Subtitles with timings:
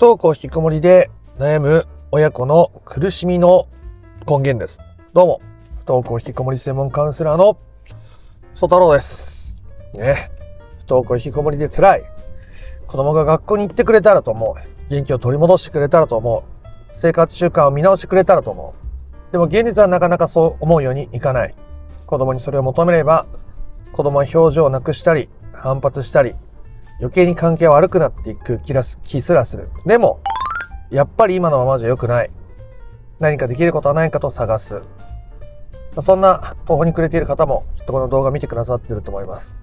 [0.00, 3.68] 不登校引きこもりで悩む親子の苦しみの
[4.26, 4.80] 根源です。
[5.12, 5.42] どうも、
[5.80, 7.58] 不登校引きこもり専門カウンセラーの
[8.54, 9.62] 曽太郎です。
[9.92, 10.30] ね。
[10.78, 12.04] 不登校引きこもりで辛い。
[12.86, 14.88] 子供が学校に行ってくれたらと思う。
[14.88, 16.66] 元気を取り戻してくれたらと思う。
[16.94, 18.74] 生活習慣を見直してくれたらと思
[19.28, 19.32] う。
[19.32, 21.54] でも現実はなかなかそう思うようにいかない。
[22.06, 23.26] 子供にそれを求めれば、
[23.92, 26.36] 子供は表情をなくしたり、反発したり、
[27.00, 29.70] 余計に関係は悪くなっていく気らす気すらする。
[29.86, 30.20] でも、
[30.90, 32.30] やっぱり今のままじゃ良くない。
[33.18, 34.82] 何かできることはないかと探す。
[36.00, 39.58] そんな途方に暮れている方もきっとこの動画見てくださってると思います。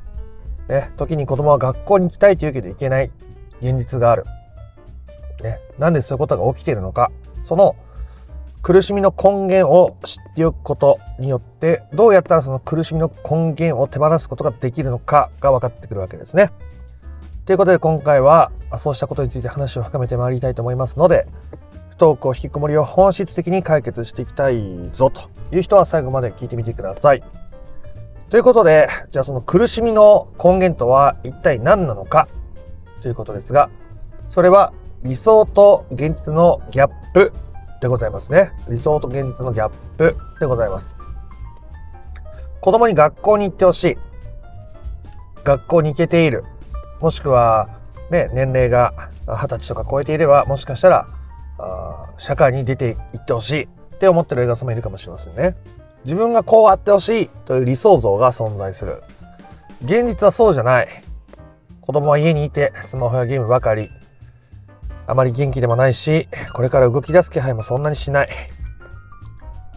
[0.67, 3.11] ね、時に子供は学校に行きたいというけど行けない
[3.61, 4.25] 現実がある。
[5.43, 7.11] ね、なんでそういうことが起きているのか。
[7.43, 7.75] その
[8.61, 16.49] 苦しみの根源を知っておくことによってどうやったらその苦しみの根源を手放すことができるのかが分かってくるわけですね。
[17.47, 21.25] ということで今回はそうしたことについて話を深めてまいりたいと思いますので
[21.91, 27.23] 不登校引きこもりを本質的に解決していきたいぞという人は最後まで聞いてみてください。
[28.29, 32.27] ということでじゃあその苦しみの根源とは一体何なのか
[33.01, 33.69] ということですが
[34.27, 34.73] それは
[35.03, 37.31] 理想と現実のギャップ
[37.79, 38.51] でございますね。
[38.67, 40.97] 理想と現実のギャップでございます。
[42.59, 43.97] 子供に学校に行ってほしい。
[45.45, 46.43] 学校に行けている。
[46.99, 47.69] もしくは、
[48.09, 48.93] ね、年齢が
[49.25, 51.07] 20歳とか超えていれば、もしかしたら、
[52.17, 53.67] 社会に出て行ってほしいっ
[53.99, 55.55] て思ってる映画さんもいるかもしれませんね。
[56.03, 59.03] 自分がこうあってほしいという理想像が存在する。
[59.83, 60.87] 現実はそうじゃない。
[61.81, 63.91] 子供は家にいてスマホやゲームばかり。
[65.05, 68.29] あまり元気でもないし、これから動き出す気配もそんなにしない。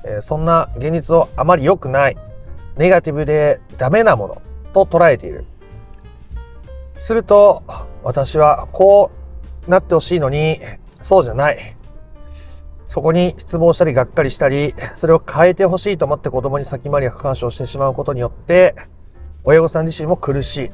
[0.05, 2.17] えーそんな現実をあまり良くない、
[2.77, 5.45] ネガティブでダメなものと捉えている。
[7.01, 7.63] すると、
[8.05, 9.11] 私はこ
[9.67, 10.61] うなってほしいのに、
[11.01, 11.77] そうじゃない。
[12.87, 18.75] そこに失望したりがっかりしたり、それを変えてほしいと思って子供に先回りや過干渉してしまうことによって、
[19.45, 20.71] 親御さん自身も苦しい。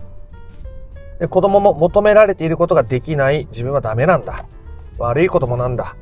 [1.21, 4.45] で子供も求められていることができない自分はダメなんだ。
[4.99, 5.95] 悪い子供なんだ。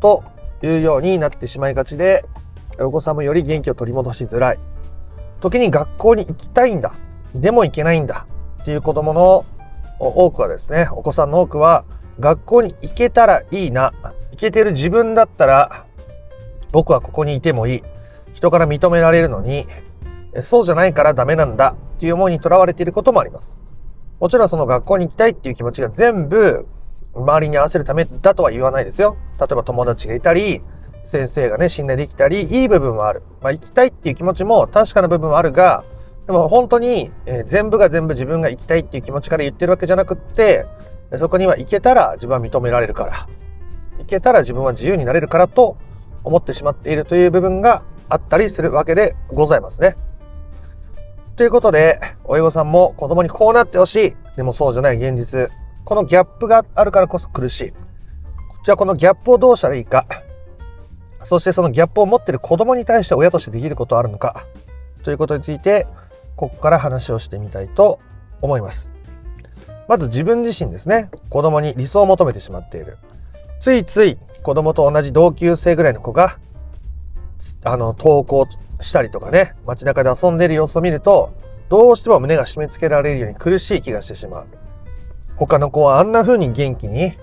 [0.00, 0.24] と
[0.62, 2.24] いうようになってしまいがちで、
[2.80, 4.58] お子さんもより元気を取り戻しづらい。
[5.40, 6.92] 時に学校に行きたいんだ。
[7.34, 8.26] でも行けないんだ。
[8.68, 9.46] っていう子供の
[9.98, 11.86] 多くはですね、お子さんの多くは、
[12.20, 13.94] 学校に行けたらいいな。
[14.30, 15.86] 行けてる自分だったら、
[16.70, 17.82] 僕はここにいてもいい。
[18.34, 19.66] 人から認められるのに、
[20.42, 21.76] そうじゃないからダメなんだ。
[21.96, 23.58] っていう思いにとらわれていることもあります。
[24.20, 26.66] もちろんその学校に行きたいっていう気持ちが全部
[27.14, 29.16] 周りに合わせるためだとは言わないですよ。
[29.40, 30.60] 例えば友達がいたり、
[31.02, 33.22] 先生がね、信頼できたり、いい部分はある。
[33.40, 35.84] まあ行きたいっていう気持ちも確かな部分はあるが、
[36.28, 40.66] でも本当に、え全部が全部自分が行きたいっていう気持ちから言ってるわけじゃなくって、
[41.16, 43.26] そこには行けたら自分は認められるから、
[43.98, 45.78] 行けたら自分は自由になれるからと
[46.24, 49.96] 思ってしまっているという部分があったりするわけでございますね。
[51.36, 54.16] ということで、親御さんも子供にこうなってほしい。
[54.36, 55.48] でもそうじゃない現実。
[55.86, 57.72] このギャップがあるからこそ苦しい。
[58.64, 60.06] じゃあこのギャップをどうしたらいいか。
[61.22, 64.44] そしてそのギャップを持っている子供に対して親としてできることはあるのか。
[65.04, 65.86] ということについて、
[66.38, 67.98] ここから話をしてみたいと
[68.40, 68.90] 思います。
[69.88, 71.10] まず自分自身ですね。
[71.30, 72.96] 子供に理想を求めてしまっている。
[73.58, 76.38] ついつい子供と同じ同級生ぐらいの子が、
[77.64, 78.46] あの、登校
[78.80, 81.32] したりとかね、街中で遊んでいる様子を見ると、
[81.68, 84.46] どうしても胸が締め付けられるように苦しい気がしてしまう。
[85.34, 87.16] 他の子はあんな風に元気に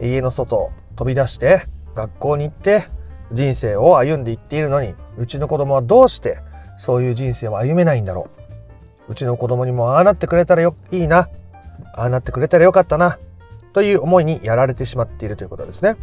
[0.00, 2.88] 家の外を飛び出して学校に行って
[3.32, 6.38] 人生を歩んでいっているのに、うちの子供はどうして
[6.78, 8.45] そういう人生を歩めないんだろう。
[9.08, 11.28] うちの子供にもああなってくれたらよいいな。
[11.94, 13.18] ああなってくれたらよかったな。
[13.72, 15.96] という思いにやられてしまっているということですね。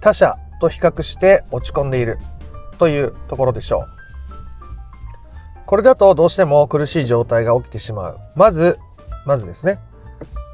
[0.00, 2.18] 他者と比較して落ち込んでいる
[2.78, 3.94] というところでしょう。
[5.66, 8.18] これだとどうしても苦しい状態が起きてしまう。
[8.36, 8.78] まず、
[9.24, 9.78] まずですね。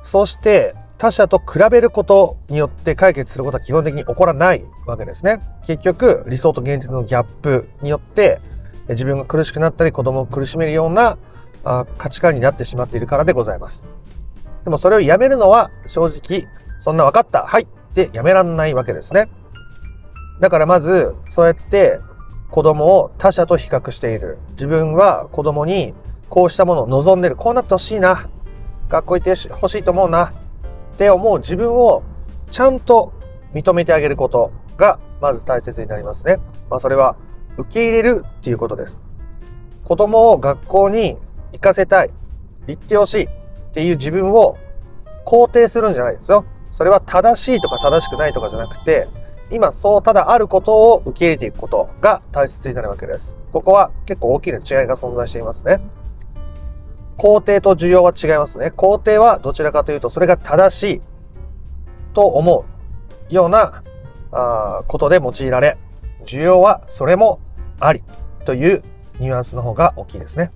[0.03, 5.41] そして他者と比べることによって解決することは基本的に起こらないわけですね。
[5.67, 8.41] 結局理想と現実のギャップによって
[8.89, 11.19] 自分が苦しくなったり子供を苦しめるような
[11.65, 13.85] あ価値観になってしまっているからでございます。
[14.65, 16.47] でもそれをやめるのは正直
[16.79, 19.31] そんな分かったはいってやめらんないわけですね。
[20.41, 22.01] だからまずそうやって
[22.51, 24.39] 子供を他者と比較している。
[24.53, 25.95] 自分は子供に
[26.29, 27.37] こうしたものを望んでる。
[27.37, 28.29] こうなってほしいな。
[28.89, 30.27] 学校行ってほしいと思うな。
[30.27, 30.33] っ
[30.97, 32.03] て思う自分を
[32.51, 33.13] ちゃんと
[33.55, 36.39] 認めてあげることがまず大切になりますね。
[36.69, 37.17] まあそれは
[37.57, 39.01] 受け入れるっていうことです。
[39.85, 41.17] 子供を学校に
[41.53, 42.11] 行かせたい。
[42.67, 43.29] 行ってほしいっ
[43.73, 44.57] ていう自分を
[45.27, 46.45] 肯定するんじゃないですよ。
[46.71, 49.09] それは正しいとか正しくないとかじゃなくて、
[49.51, 53.39] 今そうただあることを受け入れていくことが大切になるわけです。
[53.53, 55.81] ここは結構大きな違いが存在していますね。
[57.19, 58.73] 肯定と需要は違いますね。
[58.77, 61.01] 肯定はどちらかというとそれが正しい
[62.15, 62.65] と思
[63.31, 63.83] うような
[64.33, 65.77] あことで用いられ、
[66.25, 67.41] 需要はそれも
[67.81, 68.05] あり
[68.45, 68.85] という
[69.19, 70.53] ニュアンスの方が大きいですね。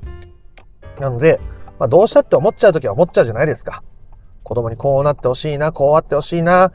[1.00, 1.40] なので、
[1.78, 3.82] まあ、どうしたって思っちゃうときは思っちゃうじゃないですか。
[4.42, 6.72] 子供にこうなってほしいな、こうあってほしいな、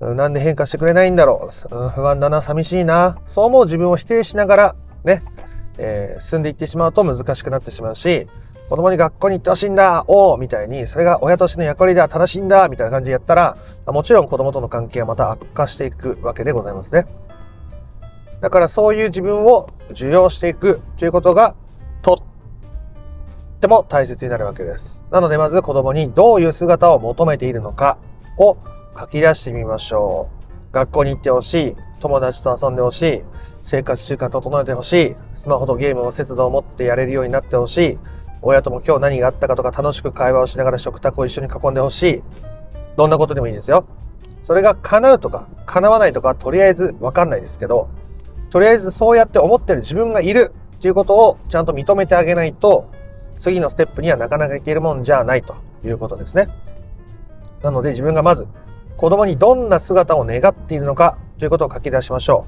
[0.00, 5.22] なんで変化してくれないんだろう、不安だな、寂しいな、そう思う自分を否定しながらね、
[5.78, 8.28] えー、進んでいってしまうと難しくなってしまうし、
[8.68, 13.56] 子供に学校に行ってほしいんだ、おみたいに、それが親としての役割では正しいんだ、みたいな感じでやったら、
[13.86, 17.06] もちろん子供との関係はまた悪化していくわけでございますね。
[18.40, 21.56] だからそういう自分を受容していくということが
[22.02, 22.16] とっ
[23.58, 25.04] ても大切になるわけです。
[25.10, 27.98] なのでまず子供にどういう姿を求めているのか
[28.36, 28.56] を
[28.98, 30.28] 書き出してみましょ
[30.70, 30.74] う。
[30.74, 31.76] 学校に行ってほしい。
[32.00, 33.22] 友達と遊んでほしい。
[33.62, 35.16] 生活習慣整えてほしい。
[35.34, 37.98] スマホとゲームを節度を持ってやれるようになってほしい。
[38.40, 42.22] 親とも今日何があったかとか楽しく会話をしながら食卓を一緒に囲んでほしい。
[42.96, 43.86] どんなことでもいいですよ。
[44.42, 47.90] それが叶うとか叶わないとかとりあえずわかんないですけど、
[48.50, 52.90] とりあえずそうやって思ってる自分がいるっていうことをちゃんと認めてあげないと、
[53.38, 56.48] 次のステップにはなかなかいけるもんじゃないということですね。
[57.62, 58.46] なので自分がまず
[58.96, 62.46] 子供にどんな姿を願っているのかということを書き出しましょ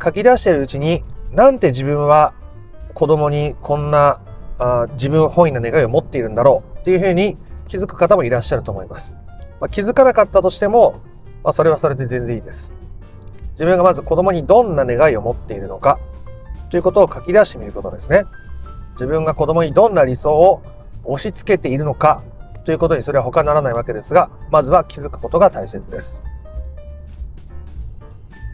[0.00, 0.02] う。
[0.04, 2.34] 書き出しているうちに、なんて自分は
[2.94, 4.20] 子供にこんな
[4.58, 7.36] あ自分本位な願いを持っているんだろうっていうふうに
[7.66, 9.12] 気づく方もいらっしゃると思います。
[9.60, 11.00] まあ、気づかなかったとしても、
[11.42, 12.72] まあ、それはそれで全然いいです。
[13.52, 15.98] 自分がまず子供にどんな願いを持っているのか
[16.70, 18.24] ということを書き出してみることですね。
[18.94, 20.62] 自分が子供にどんな理想を
[21.04, 22.24] 押し付けているのか
[22.64, 26.22] ということにそれは他ならないわけですが、まずは気づくことが大切です。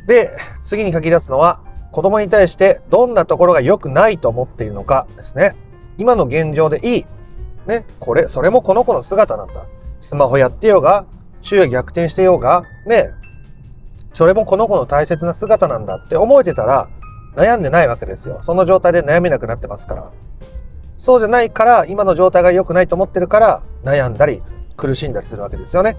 [0.06, 0.30] で、
[0.64, 1.60] 次に書き出すのは、
[1.92, 5.54] 子供に対してどんなところが良くないと思っているのかですね。
[5.98, 7.06] 今の現状でいい。
[7.66, 9.66] ね、これ、それもこの子の姿なんだ。
[10.00, 11.06] スマホやってようが、
[11.42, 13.10] 昼夜逆転してようが、ね、
[14.12, 16.88] それもこの子の大切な姿なんだって思えてたら
[17.36, 18.38] 悩んでないわけですよ。
[18.42, 20.10] その状態で悩めなくなってますから。
[21.00, 24.42] そうじゃないから今の状態が良くないと思ってるから悩んだり
[24.76, 25.96] 苦しんだりするわけですよね。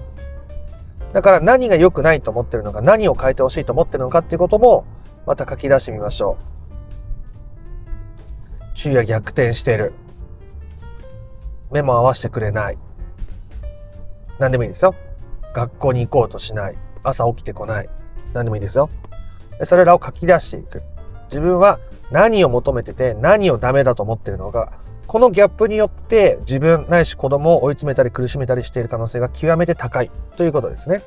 [1.12, 4.84] だから何が良くないと思ってるのか何を変えてほしいと思ってるのかっていうことも
[5.26, 6.44] また書き出してみましょう。
[8.74, 9.92] 昼夜逆転してる。
[11.72, 12.78] 目も合わせてくれない。
[14.38, 14.94] 何でもいいですよ。
[15.52, 16.76] 学校に行こうとしない。
[17.02, 17.88] 朝起きてこない。
[18.34, 18.88] 何でもいいですよ。
[19.64, 20.84] それらを書き出していく。
[21.24, 21.80] 自分は
[22.12, 31.02] 何を求めてて何をダメだと思ってるのか、このギャップによって自分ないし子供を追い詰めたり苦しめたりしている可能性が極めて高いということですね。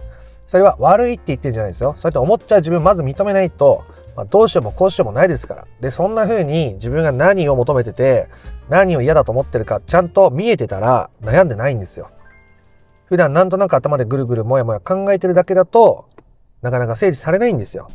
[0.46, 1.94] それは悪いって言ってるんじゃないですよ。
[1.96, 3.84] そうやって思っちゃう自分まず認めないと、
[4.16, 5.68] まあ、どうしようもこうしようもないですから。
[5.82, 8.28] で、そんな風に自分が何を求めてて、
[8.70, 12.12] 何を嫌だと思ってるか、ちゃんと見えてたら悩んでないんですよ。
[13.06, 16.06] 普段なんとなく頭でぐるぐるもやもや考えてるだけだと、
[16.62, 17.90] なかなか整理されないんですよ。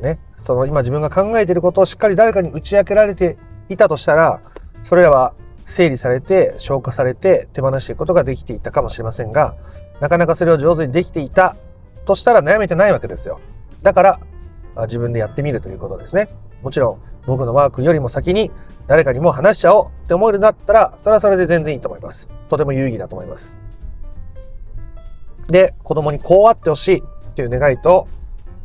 [0.00, 0.18] ね。
[0.36, 3.36] その今自分が考えてることをしっかり誰かに打ち明けられて
[3.68, 4.40] いたとしたら、
[4.82, 5.34] それらは
[5.64, 9.56] 整理されて消化されて手放していくことができていたかもしれませんが、
[10.00, 11.56] なかなかそれを上手にできていた
[12.06, 13.40] としたら悩めてないわけですよ。
[13.82, 14.20] だから
[14.82, 16.28] 自分でやってみるということですね。
[16.62, 18.50] もちろん僕のワークよりも先に
[18.86, 22.28] 誰かにも話しちゃおうって思えるんだったら、それはそれで全然いいと思います。
[22.48, 23.56] とても有意義だと思います。
[25.48, 28.08] で、子供にこうあってほしいっていう願いと、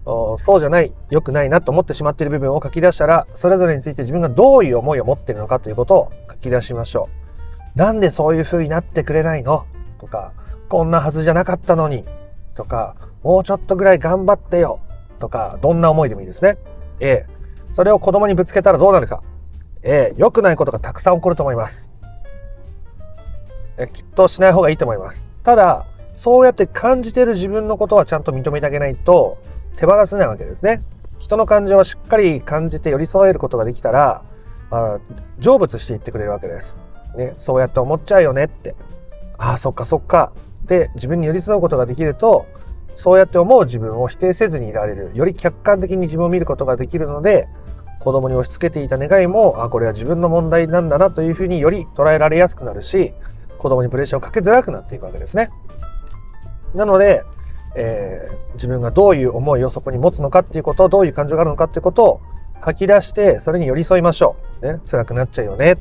[0.05, 7.09] そうじゃない、良くないなと思ってしまっている部分を書き出したら、それぞれについて自分がどういう思いを持っているのかということを書き出しましょ
[7.75, 7.77] う。
[7.77, 9.65] なんでそういう風になってくれないの？
[9.99, 10.33] とか、
[10.69, 12.05] こんなはずじゃなかったのに
[12.53, 14.79] とか、もうちょっとぐらい頑張ってよ
[15.19, 16.57] とか、どんな思いでもいいですね。
[16.99, 17.25] A、
[17.71, 19.23] それを子供にぶつけたらどうなるか。
[19.81, 21.91] A、良くないことがたくさん起こると思います。
[23.91, 25.27] きっとしない方がいいと思います。
[25.43, 25.85] ただ、
[26.15, 29.37] そうやって感じている自分のことはちゃんと認めてあげないと
[29.75, 30.83] 手放せないわけですね。
[31.17, 34.23] 人の感情をしっかり感じて寄り添えることができたら、
[34.71, 34.99] あ
[35.39, 36.77] 成仏していってくれるわけです。
[37.15, 38.75] ね、そうやって思っちゃうよねって。
[39.37, 40.31] ああ、そっかそっか。
[40.65, 42.45] で、自分に寄り添うことができると、
[42.95, 45.11] そうやって思う自分を否定せずにいられる。
[45.13, 47.47] より客観的に自分を見ることができるので、
[47.99, 53.13] 子供に押し付けていた願いも、あ、これは自分の問題なんだなというふうにより捉えられやすくなるし、
[53.57, 55.49] 子供にプレッシャーをかけづらくなっていくわけですね。
[56.73, 57.23] なので、
[57.75, 62.21] えー、自分がどういう思いをそこに持つのかっていうことどういう感情があるのかっていうことを
[62.61, 64.65] 吐き出してそれに寄り添いましょう。
[64.65, 65.77] ね、辛くなっちゃうよね。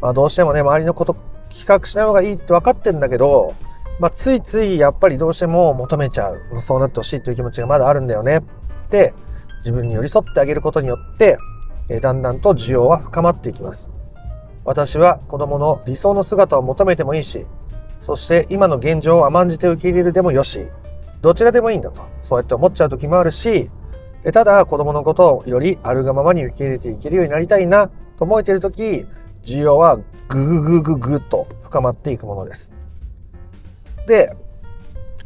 [0.00, 1.16] まあ、どうしてもね周りのこと
[1.48, 3.54] 比較しない方がいいって分かってんだけど
[4.00, 8.42] まあ、ついついやっぱりどうしても求めちゃうそうなってほしいという気持ちがまだあるんだよねっ
[8.88, 9.14] て
[9.58, 11.38] 自分に寄り添ってあげることによって
[11.88, 13.90] えだんだんと需要は深まっていきます
[14.64, 17.46] 私は子供の理想の姿を求めてもいいし
[18.00, 20.66] そして今の現状を甘んじて受け入れるでもよし
[21.22, 22.02] どちらでもいいんだと。
[22.20, 23.70] そうやって思っちゃう時もあるし
[24.32, 27.88] ただ子供のことをよりあるがままに受け入れていけるようになりたいな
[28.18, 29.06] と思えている時
[29.42, 29.98] 需要は
[30.28, 32.72] ぐぐぐぐぐっと深まっていくものです。
[34.06, 34.36] で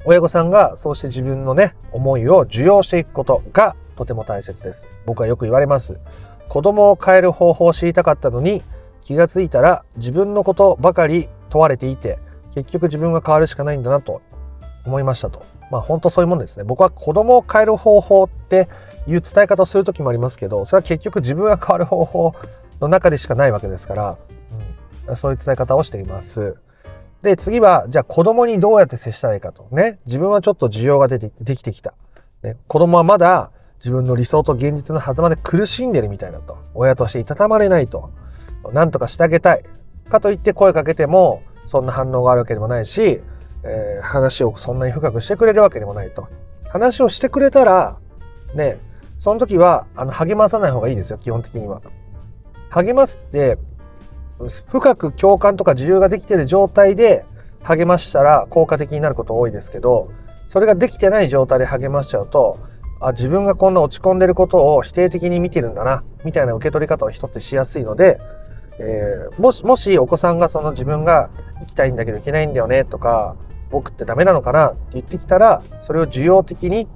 [0.04, 4.86] 親御さんがそうして自分のね思いを受容していくことがとても大切です。
[5.04, 5.96] 僕はよく言われます。
[6.48, 8.62] 子供を変える方法を知りたかったのに
[9.02, 12.18] 気がついたら自分のことばかり問われていて
[12.54, 14.22] 結局自分が変わるしかないんだなと。
[14.86, 15.44] 思いましたと。
[15.70, 16.64] まあ本当そういうもんですね。
[16.64, 18.68] 僕は子供を変える方法って
[19.06, 22.34] いう伝え方をする時もありますけどそれは結局自分が変わる方法
[22.80, 24.18] の中でしかないわけですから、
[25.08, 26.56] うん、そういう伝え方をしています。
[27.22, 29.68] で次はじゃあ子供にどうやって接したらいいかと。
[29.70, 31.94] ね自分はちょっと需要が出てできてきた、
[32.42, 36.58] ね、子供はまだ自分の理想と現実の狭間で苦しんでるみたいだと。
[36.74, 38.10] 親としていたたまれないと。
[38.72, 39.64] 何とかしてあげたい。
[40.08, 43.20] かといって声かけてもそんな反応があるわけでもないし、
[43.66, 46.28] えー、話をそんなに深くしてくれるわけでもないと。
[46.68, 47.99] 話をしてくれたら
[48.54, 48.78] ね
[49.18, 51.80] その時はあの励まさない方がいいですよ基本的には。
[52.70, 53.58] 励ますって
[54.68, 57.25] 深く共感とか自由ができてる状態で
[57.62, 60.12] 励ましたら効果的になること多いですけど
[60.49, 62.58] それができてない状態で励ましちゃうと
[63.00, 68.20] あ自分がこんな落ち込んでることを否定的に見てるんだなみたいな受け取り方を人ってしやすいので、
[68.78, 71.30] えー、もしもしお子さんがその自分が
[71.61, 73.37] 行きたいんだけど行けないんだよねとか
[73.70, 76.87] 僕ってダメなのかなって言ってきたらそれを受容的に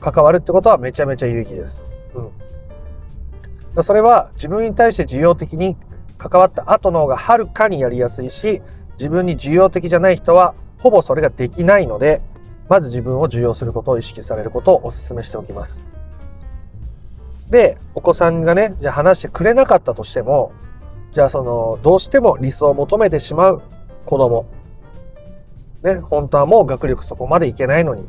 [0.00, 1.86] 関わるってことはめちゃめちゃ有意義です。
[3.74, 5.76] うん、それは自分に対して受容的に
[6.18, 8.62] 関わった後の方がはるかにやりやすいし
[8.98, 12.22] 自分に受容的じゃない人はほぼそれができないので
[12.68, 15.82] まず自分を受容することを意識されることをお勧めしておきます。
[17.50, 20.52] で、お子さんがね、じゃあ話してくれなかったとしても、
[21.12, 23.62] じゃあその、どうしても理想を求めてしまう
[24.06, 24.46] 子供。
[25.84, 28.04] ね、本当はもう学力そこまでいけないのに、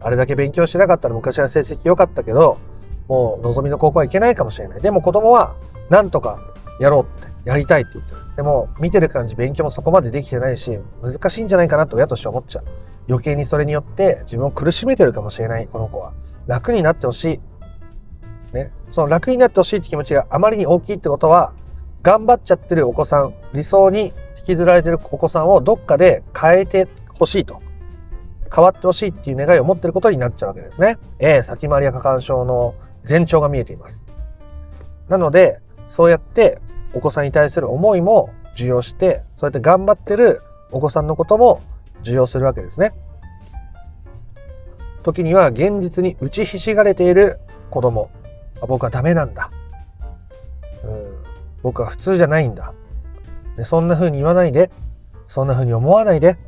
[0.00, 2.58] あれだけ勉強してなかったら昔は成績良かったけど、
[3.08, 4.80] もう望みの高校はいけないかもしれない。
[4.80, 5.56] でも子供は、
[5.90, 6.38] なんとか
[6.78, 8.20] やろうって、やりたいって言ってる。
[8.36, 12.64] でも、見てる感じ勉強もそこまでできてないし、難しいんじゃないかなと親として思っちゃう。
[13.08, 16.12] 余計にそれによって自分を苦しめてるかもしれないこの子は
[16.46, 17.40] 楽になってほし
[18.52, 21.52] いねその楽になってほしいって気持ちがあまりに大きいってことは
[22.02, 27.62] 頑張っちゃってるお子さん理想に引きずられてるお子さんをどっかで変えてほしいと
[28.54, 30.98] 変わってほしいっていう願いを持ってることになっちゃうわけですね。
[31.18, 32.74] えー、先回りや過干渉の
[33.08, 34.04] 前兆が見えています。
[35.08, 36.60] なので、そうやって
[36.92, 41.62] お子さんに対する思いも受容して、そうやって頑張ってるお子さんのことも
[42.02, 42.92] 受容するわけですね。
[45.02, 48.10] 時には現実に打ちひしがれている子供。
[48.68, 49.50] 僕はダメなんだ。
[50.84, 51.22] うん
[51.62, 52.74] 僕は普通じゃないんだ。
[53.56, 54.70] でそんな風に言わないで、
[55.26, 56.38] そんな風に思わないで、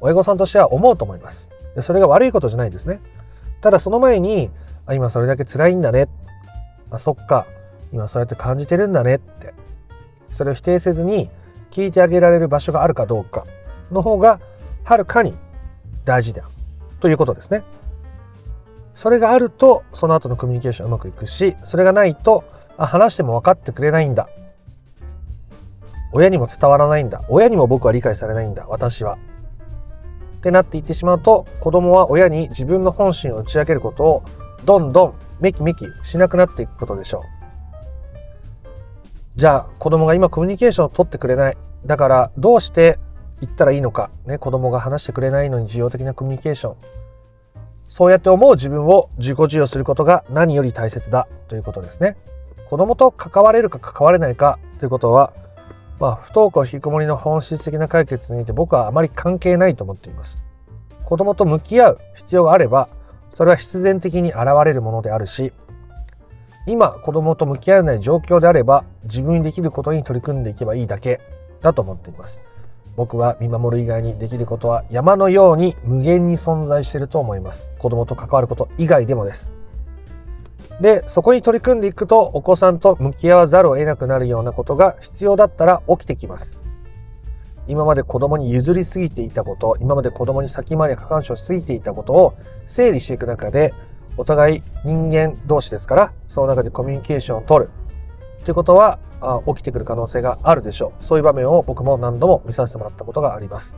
[0.00, 1.50] 親御さんとしては思うと思います。
[1.74, 3.00] でそれが悪いことじゃないですね。
[3.60, 4.50] ただその前に、
[4.86, 6.08] あ今それだけ辛いんだね。
[6.90, 7.46] あそっか、
[7.92, 9.54] 今そうやって感じてるんだねって。
[10.30, 11.30] それを否定せずに
[11.70, 13.46] 聞いてあげられる場所があるかどうか
[13.90, 14.40] の方が
[14.84, 15.34] はるかに
[16.04, 16.48] 大事だ
[17.00, 17.62] ということですね。
[18.94, 22.44] それがあるとその後のコミュニケーションうまくいくしそれがないと
[22.76, 24.28] あ話しても分かってくれないんだ
[26.14, 27.24] 親にも伝わらないんだ。
[27.28, 28.64] 親にも僕は理解されないんだ。
[28.68, 29.18] 私は。
[30.36, 34.22] ってなっていってしまうと子供は親に自分の本心を打ち明けることを
[34.64, 37.22] どんどんめきめきしなくなっていくことでしょう。
[39.36, 41.56] じゃあ子供が今コミュニケーションを取ってくれない。
[41.84, 43.00] だからどうして
[43.40, 46.76] 言ったらいいのか、ね、子供が話してくれないのに需要的なコミュニケーション。
[47.88, 51.26] そうやって思う自分を自己授与することが何より大切だ。
[51.48, 52.16] ということですね。
[52.68, 54.60] 子供と関われるか関われないか。
[54.78, 55.32] ということは、
[56.00, 60.42] まあ、不登校引きこもりの本質的な解決において僕はあまり関係ないと思っています。
[61.04, 62.88] 子供と向き合う必要があれば
[63.34, 65.52] それは必然的に現れるものであるし
[66.66, 71.20] 今子供と向き合えない状況であれば自分にできることに取り組んでいけばいいだけ
[71.60, 72.40] だと思っています。
[72.96, 77.68] 僕は見守る以外にできることは山のように無限に存在していると思います。
[77.78, 79.52] 子供と関わること以外でもです。
[80.80, 86.58] でそこに取り組んでいくとお子さんと向き合わざるを得なくなるようなことが必要だったら起きてきます。
[87.66, 92.34] 今まで子供に譲りすぎていたこと今まで子供に先回り過干渉しすぎていたことを
[92.66, 93.72] 整理していく中で
[94.18, 97.70] お互い人間同士ですからその中でコミュニケーションを取る。
[98.44, 98.98] ということは
[99.46, 101.02] 起きてくる可能性があるでしょう。
[101.02, 103.74] そういう場面を僕も何度も見させてもらったことがあります。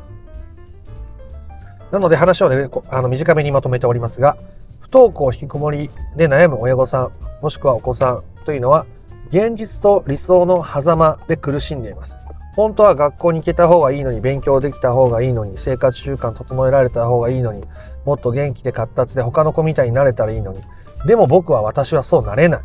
[1.93, 4.37] なので話をね、あの短めにまとめておりますが、
[4.81, 8.87] 不登校引きこもりで悩む親御さん、もしくはお子さんというのは、
[9.29, 12.19] 現実と理想の狭間で苦しんでいます。
[12.55, 17.65] 本当は学校に行けた方がいいのに、勉強できた方がいいのに、生活習慣整えられた方がいいのに、
[18.05, 20.61] もっと元気で活発で他の子みたいになれたらいいのに。
[21.07, 22.61] でも僕は私はそうなれない。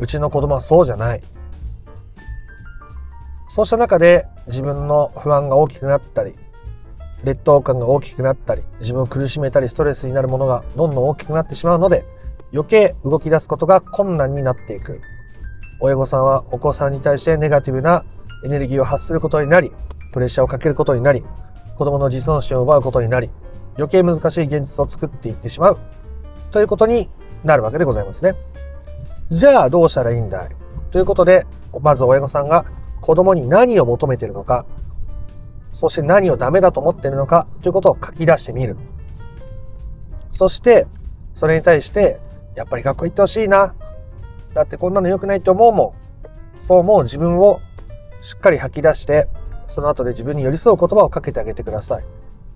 [0.00, 1.22] うちの子供はそうじゃない。
[3.48, 6.34] そうした中で自分の不安が大きくなったり、
[7.24, 12.04] 劣等感が大きくなったり自分を苦しめたりストレスになるものがどんどん大きくなってしまうので
[12.52, 15.00] 余計動き出すことが困難になっていく。
[15.80, 18.04] 親御さんはお子さんに対してネガティブな
[18.44, 19.70] エネルギーを発することになり
[20.12, 21.22] プレッシャーをかけることになり
[21.76, 23.30] 子供の自尊心を奪うことになり
[23.76, 25.78] 余計難しい現実を作っていってしまう。
[26.50, 27.08] ということに
[27.44, 28.34] なるわけでございますね。
[29.30, 30.48] じゃあどうしたらいいんだい？
[30.90, 31.46] ということで
[31.80, 32.64] まず親御さんが
[33.00, 34.66] 子供に何を求めているのか
[35.72, 38.76] そして何をダメだと思ってるのかということを書き出してみる。
[40.32, 40.86] そして、
[41.34, 42.20] それに対して、
[42.54, 43.74] やっぱり学校行ってほしいな。
[44.54, 45.94] だってこんなの良くないと思うも
[46.58, 46.62] ん。
[46.62, 47.60] そう思う自分を
[48.20, 49.28] しっかり吐き出して、
[49.66, 52.04] その後で自分に寄り添う言葉をかけてあげてください。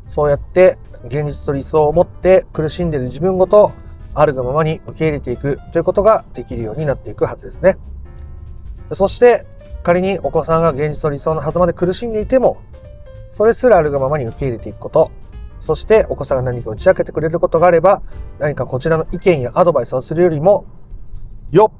[0.08, 3.72] そうやって現実と理想を持って苦しんでいる自分ごと
[4.14, 7.78] あるがままに受け入れていくということができるようになっていくはずですね。
[8.92, 9.46] そして
[9.82, 12.58] 仮にお子さんが現実と理想の狭間で苦しんでいても
[13.32, 15.10] それすらあるがままに受け入れていくこと。
[15.58, 18.02] そしてお子さんが何か打ち明けてくれることがあれば、
[18.38, 20.66] 何かこちらの意見やアドバイスをするよりも、
[21.50, 21.78] よっ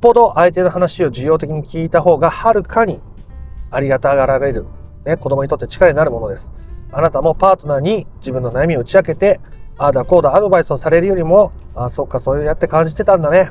[0.00, 3.00] ぽど相手の話を受容的に聞いた方がはるかに
[3.70, 4.66] ありがたがられる。
[5.04, 6.50] ね、子供にとって力になるものです。
[6.92, 9.40] あなたもパートナーに自分の悩みを打ち明けて、
[9.76, 13.50] ああだこうだアドバイスをされるよりも、ああ、そっか、そうやって感じてたんだね。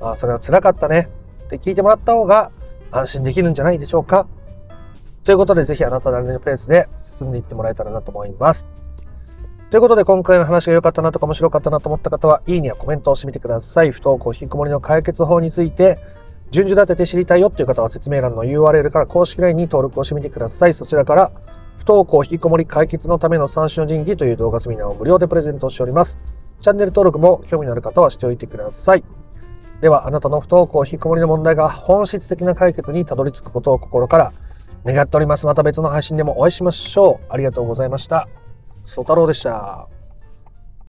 [0.00, 1.08] ああ、それは辛かったね。
[1.44, 2.50] って聞いてもらった方が
[2.90, 4.26] 安心できるんじゃないでしょうか。
[5.24, 8.66] ということで、ぜひあなたなりのペースで進んでいってもらえたらなと思います。
[9.70, 13.92] ということで、今回の話が良かったなとか面白かったなと思った方は、いいねやコメントをしてみてください。
[13.92, 15.98] 不登校引きこもりの解決法について、
[16.50, 20.74] 順序立てて知りたいよっていう方は説明欄の URL から公式 LINE に登録をしてみてください。
[20.74, 21.32] そちらから、
[21.78, 26.18] 不登校引きこもり解決のための三種の神器という動画セミナーを無料でプレゼントしております。
[26.60, 29.04] チャンネル登録も興味のある方はしておいてください。
[29.80, 34.32] では、あなたの不登校引きこもりの問題が本質的な解決にたどり着くことを心から
[34.84, 35.46] 願っております。
[35.46, 37.32] また別の配信でもお会いしましょう。
[37.32, 38.28] ありがとうございました。
[38.84, 39.91] ソ太郎でした。